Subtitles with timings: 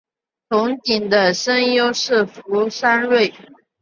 [0.49, 3.31] 憧憬的声优是福山润。